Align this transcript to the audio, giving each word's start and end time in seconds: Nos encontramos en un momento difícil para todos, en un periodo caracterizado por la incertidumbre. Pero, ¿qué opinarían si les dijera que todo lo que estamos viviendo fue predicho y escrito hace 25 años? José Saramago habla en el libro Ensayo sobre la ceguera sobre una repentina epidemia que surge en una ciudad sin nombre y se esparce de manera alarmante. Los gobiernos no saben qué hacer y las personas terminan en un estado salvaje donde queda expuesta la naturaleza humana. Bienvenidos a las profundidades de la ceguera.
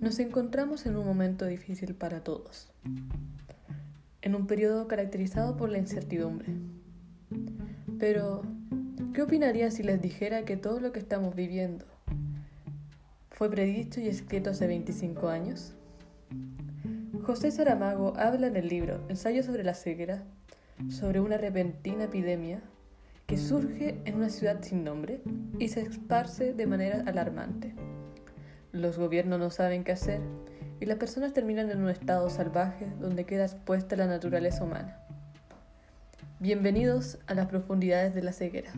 Nos 0.00 0.18
encontramos 0.20 0.86
en 0.86 0.96
un 0.96 1.04
momento 1.04 1.44
difícil 1.46 1.94
para 1.94 2.22
todos, 2.22 2.70
en 4.22 4.34
un 4.34 4.46
periodo 4.46 4.86
caracterizado 4.86 5.56
por 5.56 5.70
la 5.70 5.78
incertidumbre. 5.78 6.48
Pero, 7.98 8.42
¿qué 9.12 9.22
opinarían 9.22 9.72
si 9.72 9.82
les 9.82 10.00
dijera 10.00 10.44
que 10.44 10.56
todo 10.56 10.78
lo 10.80 10.92
que 10.92 11.00
estamos 11.00 11.34
viviendo 11.34 11.84
fue 13.30 13.50
predicho 13.50 14.00
y 14.00 14.08
escrito 14.08 14.50
hace 14.50 14.66
25 14.66 15.28
años? 15.28 15.74
José 17.22 17.50
Saramago 17.50 18.14
habla 18.16 18.46
en 18.46 18.56
el 18.56 18.68
libro 18.68 19.04
Ensayo 19.08 19.42
sobre 19.42 19.64
la 19.64 19.74
ceguera 19.74 20.24
sobre 20.88 21.20
una 21.20 21.36
repentina 21.36 22.04
epidemia 22.04 22.62
que 23.26 23.36
surge 23.36 24.00
en 24.04 24.14
una 24.14 24.30
ciudad 24.30 24.62
sin 24.62 24.84
nombre 24.84 25.20
y 25.58 25.68
se 25.68 25.80
esparce 25.82 26.54
de 26.54 26.66
manera 26.66 27.02
alarmante. 27.06 27.74
Los 28.78 28.96
gobiernos 28.96 29.40
no 29.40 29.50
saben 29.50 29.82
qué 29.82 29.90
hacer 29.90 30.20
y 30.78 30.86
las 30.86 30.98
personas 30.98 31.32
terminan 31.32 31.68
en 31.68 31.82
un 31.82 31.90
estado 31.90 32.30
salvaje 32.30 32.86
donde 33.00 33.24
queda 33.24 33.44
expuesta 33.44 33.96
la 33.96 34.06
naturaleza 34.06 34.62
humana. 34.62 35.00
Bienvenidos 36.38 37.18
a 37.26 37.34
las 37.34 37.48
profundidades 37.48 38.14
de 38.14 38.22
la 38.22 38.32
ceguera. 38.32 38.70